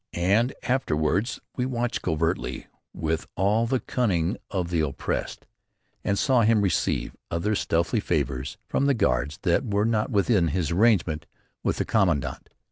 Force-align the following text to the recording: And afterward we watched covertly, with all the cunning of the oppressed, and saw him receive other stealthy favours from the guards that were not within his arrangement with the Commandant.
And 0.13 0.55
afterward 0.63 1.29
we 1.55 1.67
watched 1.67 2.01
covertly, 2.01 2.65
with 2.91 3.27
all 3.35 3.67
the 3.67 3.79
cunning 3.79 4.35
of 4.49 4.71
the 4.71 4.79
oppressed, 4.79 5.45
and 6.03 6.17
saw 6.17 6.41
him 6.41 6.61
receive 6.63 7.15
other 7.29 7.53
stealthy 7.53 7.99
favours 7.99 8.57
from 8.67 8.87
the 8.87 8.95
guards 8.95 9.37
that 9.43 9.63
were 9.63 9.85
not 9.85 10.09
within 10.09 10.47
his 10.47 10.71
arrangement 10.71 11.27
with 11.61 11.77
the 11.77 11.85
Commandant. 11.85 12.49